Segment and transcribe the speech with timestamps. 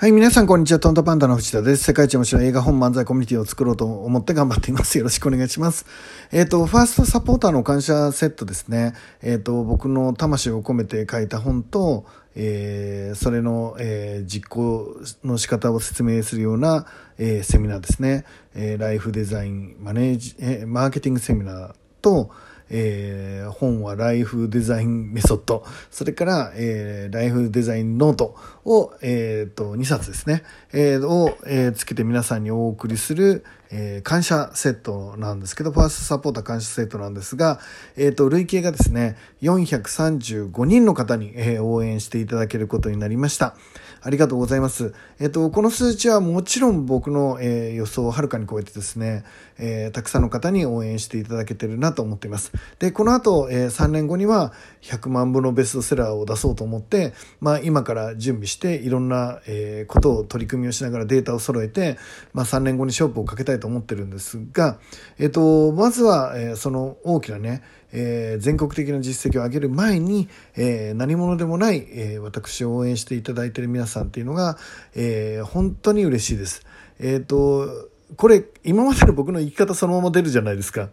[0.00, 0.78] はい、皆さん、こんにちは。
[0.78, 1.82] トントパンダの藤田です。
[1.82, 4.96] 世界一面白い映画本漫才コミュニティを作ろうと思って頑張っています。
[4.96, 5.86] よろしくお願いします。
[6.30, 8.94] えっ、ー、と、ファーストサポーターの感謝セットですね。
[9.22, 12.06] えっ、ー、と、僕の魂を込めて書いた本と、
[12.36, 16.86] えー、それの、え実行の仕方を説明するような、
[17.18, 18.24] えセミナーですね。
[18.54, 22.30] えライフデザイン、マネージ、えマーケティングセミナーと、
[22.70, 30.42] えー、本はライフデザインメソッド、それから、えー、ライフデザインノートを、えー、と2冊ですね、
[30.72, 37.60] えー、を、えー、つけて皆さんにお送りする、えー、感謝セットなんですけど、ファーストサポーター感謝セットなんですが、
[37.96, 43.56] えっ、ー、と、累計がですね、435人の方に、えー、応援していただけることになりました。
[44.00, 44.94] ありがとうございます。
[45.18, 49.24] えっ、と、この数値はもちろん僕の、え予想をはるかに超えてですね、
[49.58, 52.52] えたくさんの方に応援していただけてるなと思っています。
[52.78, 61.98] で、この後、え3年後には100万部のベストセラーを出そうと思って、まあ、今から準備して、いろんな、えことを取り組みをしながらデータを揃えて、
[62.32, 64.78] まあ、3年後に勝負をかけたいと思ってるんですが、
[65.18, 74.58] えっと、まずは、えー、その大きなね、えー、全国的な実績を上げる前に、えー、何者でもない、えー、私を応援していただいている皆さんっていうのが、
[74.94, 76.64] えー、本当に嬉しいです。
[77.00, 80.88] えっ、と、これ、今までの僕の生き方そのまま出るじゃないですか。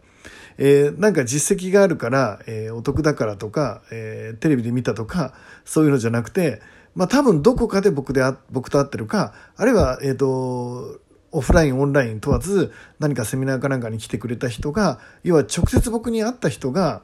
[0.57, 5.33] えー、なんか実績があるから、えー、お得だからとか、えー、テレビで見たとか、
[5.65, 6.61] そういうのじゃなくて、
[6.93, 10.99] まあ多分どこかで僕であ、僕と会ってるか、あるいは、えっ、と、
[11.35, 17.01] オフライン、オンライン問わず、何かセミナーかなんかに来てくれた人が、要は直接僕に会った人が、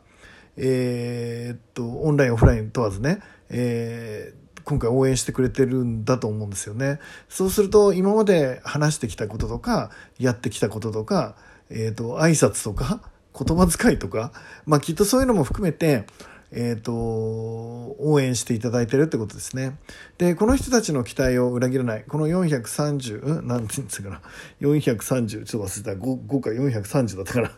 [0.55, 6.99] えー、っと、オンライン、オフライン問わずね、えー、今回応援してくれてるんだと思うんですよね。
[7.27, 11.35] そうすると、今まで話してきたこととか、やってきたこととか、
[11.69, 13.01] えー、っと、挨拶とか、
[13.37, 14.31] 言葉遣いとか、
[14.65, 16.05] まあきっとそういうのも含めて、
[16.53, 19.77] えっ、ー、と、応援していただいてるってことですね。
[20.17, 22.03] で、この人たちの期待を裏切らない。
[22.05, 23.47] この430、うん？
[23.47, 24.21] なんて言うんですかな。
[24.59, 26.01] 430、ちょっと忘れた。
[26.01, 27.51] 5, 5か430だったかな。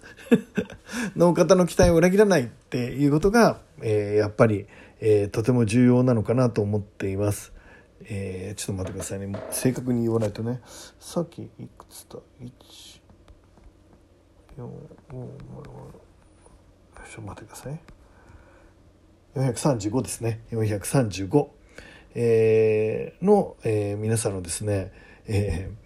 [1.16, 4.68] の方の期待を裏切らないっていうことが、えー、やっぱり、
[5.00, 7.52] えー、とても重要なのかなと思っています。
[8.06, 9.32] えー、ちょっと待ってくださいね。
[9.50, 10.62] 正確に言わないとね。
[11.00, 12.52] さっきいくつだ ?1、
[14.58, 14.68] 4、5、6、
[15.10, 17.80] ちょっと待ってください。
[19.36, 20.42] 435ですね。
[20.52, 21.48] 435、
[22.16, 24.92] えー、の、えー、皆さんのですね、
[25.28, 25.83] えー、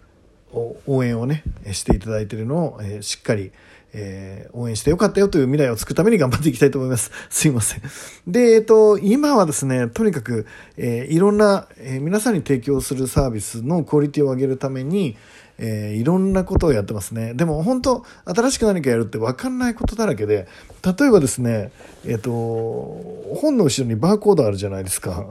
[0.52, 1.42] 応援をね
[1.72, 3.52] していただいているのを、えー、しっかり、
[3.92, 7.10] えー、応援してよかったよという未来を作るために頑張っていきたいと思います。
[7.30, 7.82] すいません。
[8.26, 15.16] で、えっ、ー、と、今はですね、とにかく、え、いろんな、え、皆さんに提供するサービスのクオリティを上げるために、
[15.58, 17.34] え、いろんなことをやってますね。
[17.34, 20.46] でも本当、新しく何かやるって分かんないことだらけで、
[20.84, 21.72] 例えばですね、
[22.06, 25.26] えっ、と、本の後ろにバーコードあるじゃないですか。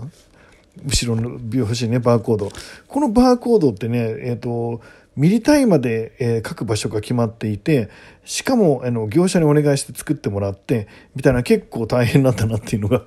[0.86, 2.52] 後ろの表紙にね、バーコード。
[2.88, 4.82] このバーコードってね、えっ、と、
[5.18, 7.90] ミリ単位まで、えー、書く場所が決まっていて、
[8.24, 13.04] しかも、あの、業者にお願いして作ってもらって、みたいな結構大変なんだなっていうのが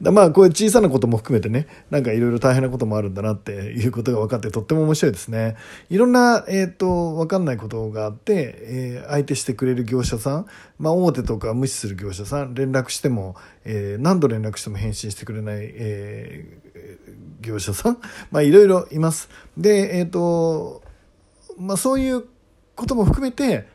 [0.00, 5.56] まあ、こういう小さなことも含めてね、なんかいろいろ大変なこともあるんだなっていうことが分かって、とっても面白いですね。
[5.90, 10.46] いろんな、えっ、ー、と、分かんないことがあって、えー、相手してくれる業者さん、
[10.78, 16.44] まあ、大手とか無視する業者さん、連絡しても、えー、何度連絡しても返信してくれない、え、
[17.40, 17.98] 業者さん、
[18.30, 19.28] まあ、いろいろいます。
[19.56, 20.82] で、えっ、と、
[21.58, 22.24] まあ、そういう
[22.74, 23.66] ことも含めて、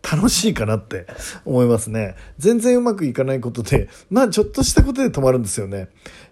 [0.00, 1.06] 楽しいかなって
[1.44, 2.14] 思いますね。
[2.38, 5.88] 全然うまくいかないことで、まあちょっとしたことで止まるんですよね。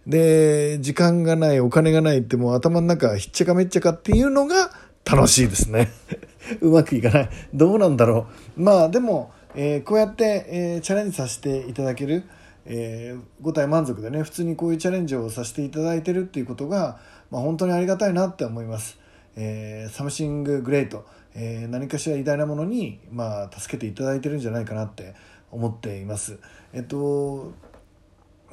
[0.06, 4.70] で、時間がない、お金がないってもう頭の中ひっちゃかめっちゃかっていうのが
[5.04, 5.90] 楽しいですね。
[6.62, 7.30] うまくいかない。
[7.52, 8.62] どうなんだろう。
[8.62, 12.24] まあでも、えー、こうやって、えー、チャレンジさせていただける、
[12.64, 16.98] えー、5体満足でね、普通にこういうチャレンジをさせていただいてるっていうことが、
[17.30, 18.98] まあ、本当にありがたいなって思います。
[19.36, 21.06] えー、 Something Great。
[21.34, 25.14] えー、何かしら偉大なものに、まあ、助けていただいてるんじゃないかなって
[25.50, 26.38] 思っています。
[26.72, 27.52] えっと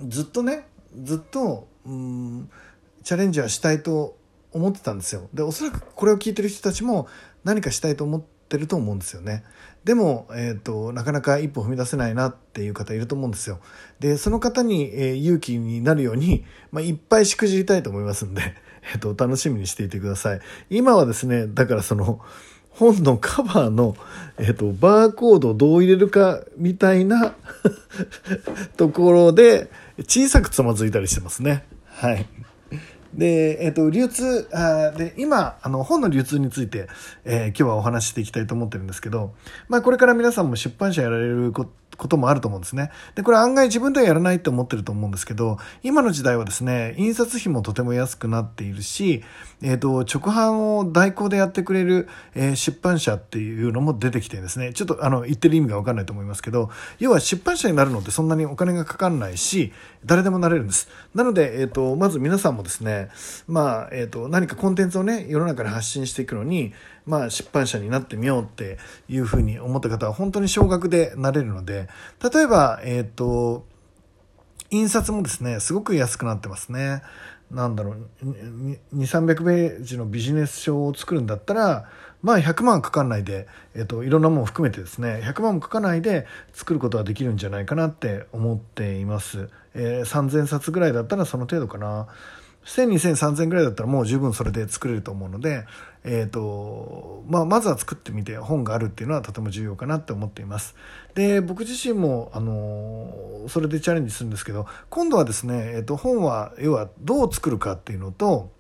[0.08, 0.68] ずっとね
[1.02, 2.50] ずっとうん
[3.04, 4.18] チャレンジはしたいと
[4.52, 5.30] 思ってたんですよ。
[5.34, 7.08] でおそらくこれを聞いてる人たちも
[7.44, 9.44] 何かしたいと思ってると思うんですよね。
[9.84, 13.60] でも、えーと、なかなか一歩踏み出せないなっていう方いると思うんですよ。
[14.00, 18.42] でその方に、えー、勇気になるように、まあ、いっぱいしくじりたいと思いますんで、
[18.92, 20.40] えーと楽しみにしていてください。
[20.70, 22.20] 今はですねだからその
[22.74, 23.96] 本のカバーの、
[24.40, 27.36] えっと、バーコードをどう入れるかみたいな
[28.78, 29.70] ところで
[30.00, 31.66] 小さくつまずいたりしてますね。
[31.86, 32.26] はい。
[33.14, 36.88] で、えっ、と、流通、あで、今、あの、本の流通について、
[37.26, 39.36] えー、今日はお話していきたいと思ってるんですけど、
[39.70, 42.92] まあ、これから皆さんも出版社やられることこともあると思うんですね。
[43.16, 49.24] で、これ案外自分ではやらないって思ってると思うんですけど、今の時代はですね、印刷費もとても安くなっているし、
[49.62, 56.70] えっ、ー、と、直販を代行でやってくれる、えー、出版社っていうのも出てきてですね、ちょっとあの、言ってる意味がわかんないと思いますけど、
[57.00, 59.72] 要は出版社になるのってそんなにお金がかかんないし、
[60.06, 60.90] 誰でもなれるんです。
[61.16, 63.10] なので、えっ、ー、と、まず皆さんもですね、
[63.48, 66.74] まあ、えっ、と、何かコンテンツをね、世の中に発信していくのに、
[67.06, 68.78] まあ、出版社になってみようって
[69.10, 71.90] いうふうに思った方は本当に少額でなれるので、
[72.34, 73.66] 例えば、えっ、ー、と、
[74.70, 77.04] 印刷もですね、すごく安くなってますね。
[77.52, 81.90] なんだろう、2、300ページのビジネス書を作るんだったら、
[82.24, 89.50] まあ100万かかんないで、えっと、いろんなもの含めてですね、100万もかかないで作ることができるんじゃないかなって思っています。
[89.76, 92.08] えー、3000冊ぐらいだったらその程度かな。
[92.66, 95.66] 1000、2000、3000ぐらいだったらもう十分それで作れると思うので、
[96.06, 100.76] え、ー、と、まあ、まずは作ってみて本があるっていうのはとても重要かなって思っています。
[101.16, 108.52] で、僕自身も、あの、それでチャレンジするんですけど、今度はですね、え、ー、と、本は、要はどう作るかっていうのと、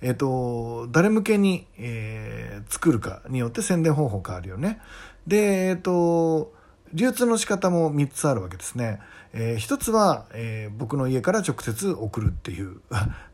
[0.00, 4.80] え、ー、と、誰向けに、えー、作るかによって宣伝方法変わるよね。
[5.26, 6.52] で、えっ、と、
[6.94, 9.00] 流通の仕方も3つあるわけですね。
[9.32, 12.80] えー、一つは、えー、僕の家から直接送るっていう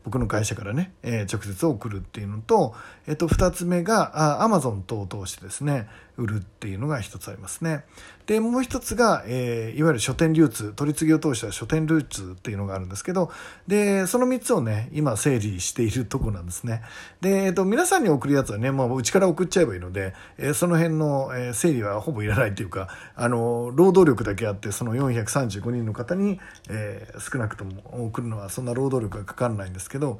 [0.05, 2.75] 僕の会社からね、えー、直接送るっていうのと、
[3.07, 5.87] えっと、二つ目がアマゾン等を通してですね
[6.17, 7.83] 売るっていうのが一つありますね。
[8.25, 13.31] でもう一つが、えー、いわゆる書店流通取り次ぎを通した書店流通っていうのがあるんですけど
[13.67, 16.81] でその3つをね今整理しているとこなんですね。
[17.21, 30.19] で、えっと、皆さんに送るやつはね、まあ、うちから送っちゃえばいいので、えー、その辺の、え、整理はほぼいらないというかあの労働力だけあってその435人の方に、え、少なくとも送るのはそんな労働力がかかんないんですけど、けど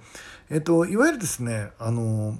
[0.49, 2.37] えっと、いわゆるですねあの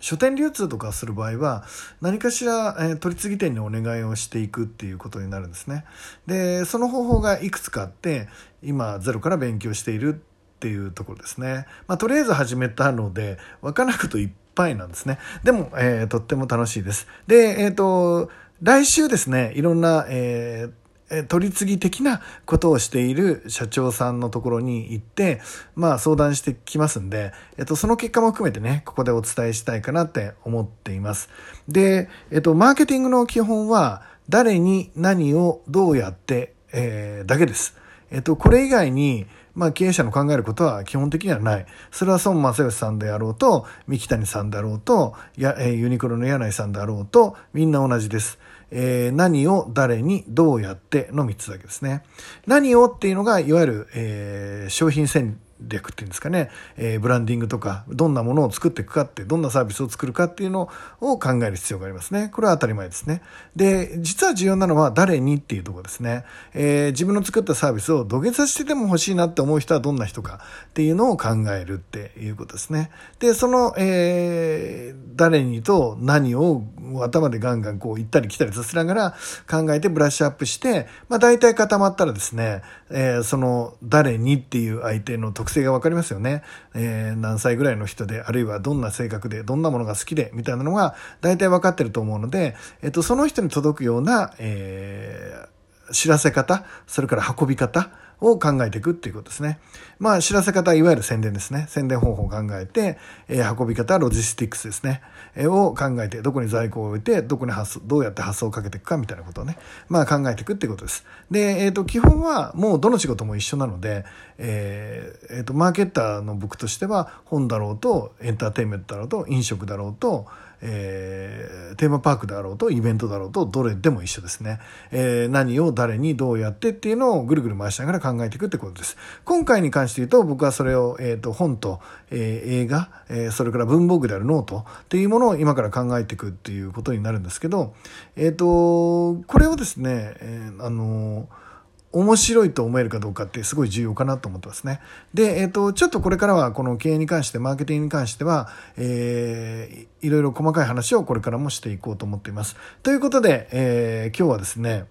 [0.00, 1.64] 書店流通とかする場合は
[2.00, 5.84] 何かしら、えー、取り次ぎ店にお願いをしていくっていうことになるんですね。
[6.26, 8.28] でその方法がいくつかあって
[8.62, 11.66] 今ゼロから勉強しているっていうところですね。
[11.86, 15.18] まあ、とりあえず始めたので分からなくといっぱいなんですね。
[15.44, 17.06] でも、えー、とっても楽しいです。
[17.26, 18.30] で、えっ、ー、と
[18.62, 20.85] 来週ですねいろんな、えー
[21.28, 25.40] 取り次ぎ的なことをしている社長さんのところに行って、
[25.74, 31.28] まあ相談してきますんで、えっと、その結果も含めてね、ここでお伝えしたいかなって思っています。
[31.68, 37.76] で、えっと、マーケティングの基本は、誰に何をどうやって、えー、だけです。
[38.10, 41.66] えっと、これ以外に、まあ、経営者の考えることは基本的にはない。
[41.90, 48.38] それは孫正義さんであろうと、三木谷さんであろうと、やえユニクロの柳井さんであろうと、みんな同じです。
[48.70, 52.02] えー、何を誰にどうやっての3つだけですね。
[52.46, 60.68] 何をっていうのが、いわゆる、えー、商品戦略っていうんですかね、えー、ブランディングとか、どんなものを作っていくかって、どんなサービスを作るかっていうの
[61.00, 62.30] を考える必要がありますね。
[62.32, 63.22] これは当たり前ですね。
[63.54, 66.24] で、実は重要なのは誰にっていうとこですね。
[66.54, 72.90] えー、自分の作ったサービスを土下座してでも欲しいなって思う人はどんな人かっていうのを考えるっていうことですね。
[73.18, 76.62] で、その、えー、誰にと何を
[77.04, 79.14] 頭でガンガンこう行ったり来たりさせながら
[79.50, 86.42] 考えてブラッシュアップして、まあ大体固まったらですね、えー、その誰にっていう相手の特性が分かりますよね。
[86.74, 97.90] えー、何歳ぐらいの人で、あるいはどんな性格で、どんなものが好きで、みたいなのが大体分かってると思うので、えっと、その人に届くような、えー、知らせ方、それから運び方、
[98.20, 99.58] を考えていくっていうことですね。
[99.98, 101.66] まあ、知らせ方、いわゆる宣伝ですね。
[101.68, 102.98] 宣伝方法を考えて、
[103.28, 105.02] えー、運び方、ロジスティックスですね。
[105.34, 109.58] えー、を考えて、どこに在庫を置いて、どこに発送、どうやって発送をかけていくかみたいなことをね、
[109.88, 111.04] まあ考えていくっていうことです。
[111.30, 114.04] で、えっ、ー、と、基本はもうどの仕事も一緒なので、
[114.38, 120.26] えっ、ー、と、マーケッターの僕としては、本だろうと、エンターテインメントだろうと、飲食だろうと、
[120.62, 124.58] えー、テーマパークだろうとイベントだろうとどれでも一緒ですね、
[124.90, 128.96] えー、何を誰にどうやってっていうのをぐるぐる回しながら考えていくってことです。
[129.24, 137.74] 今回に関して言うと僕はそれを、えーと、本と、えー、映画、え、それから文房具であるノートっていうものを今から考えていくっていうことになるんですけど
[138.16, 141.45] えっ、とこれをですね、え、あのー
[141.92, 144.80] 面白いと思えるかどうかってすごい重要かなと思ってますね。
[145.14, 152.56] で、えっ、ー、と、ちょっとこれからはこの経営に関して、マーケティングに関しては、えー、いろいろ細かい話をこれからもしていこうと思っています。
[152.82, 154.84] ということで、えー、今日はですね、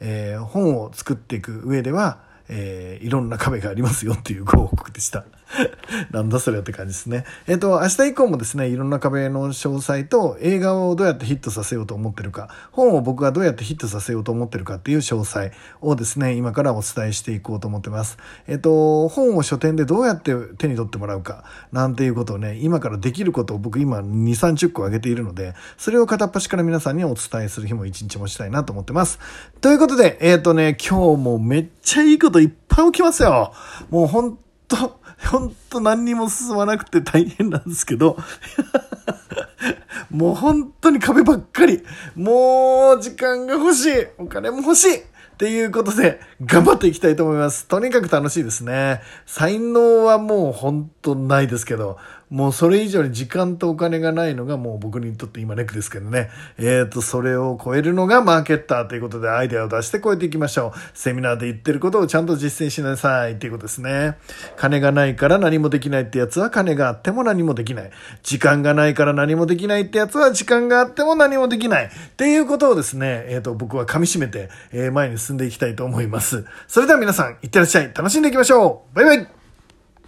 [0.00, 5.24] えー、本を作っていく上では、えー、いろんな壁がありますよっていうご報告でした。
[6.10, 7.24] なんだそれって感じですね。
[7.46, 18.18] えっ、と、明日以降もですね、いろんな壁の詳細と映画をどうやってヒットさせようと思ってるか、本を僕がどうやってヒットさせようと思ってるかっていう詳細をですね、今からお伝えしていこうと思ってます。
[18.46, 29.18] えっ、と、本を書店でどうやって手に取ってもらうか、なんていうことをね、今からできることを僕今2、30個挙げているので、それを片っ端から皆さんにお伝えする日も一日もしたいなと思ってます。
[29.60, 33.52] ということで、えっ、とね、今日もめっちゃいいこといっぱい起きますよ。
[33.90, 34.98] もう本当
[35.30, 38.16] ほんと何にも進まなくて大変なんですけど
[40.10, 41.82] もう本当に壁ばっかり。
[42.14, 44.06] もう時間が欲しい。
[44.18, 44.96] お金も欲しい。
[44.98, 47.66] っていうことで、頑張っていきたいと思います。
[47.66, 49.00] とにかく楽しいですね。
[49.26, 51.98] 才能はもう本当ないですけど、
[52.30, 56.30] もうそれ以上に時間とお金がないのがもう僕にとって今ネックですけどね。
[56.58, 60.98] えっ、ー、と、それを超えるのがマーケッターということでアイデアを出して超えていきましょう。
[60.98, 64.16] セミナーで言ってることをちゃんと実践しなさいっていうことですね。
[64.56, 67.90] 金がないから何もできないってやつは金があっても何もできない。
[68.22, 71.84] 時間がないから何もできないってやつは時間があっても何もできない。
[71.86, 76.44] っていうことをですね、えっ、ー、と、僕は噛み締めて、えー、前に進んでいきたいと思います。
[76.68, 77.92] それでは皆さん、いってらっしゃい。
[77.94, 79.43] 楽しんでいきましょうバイバイ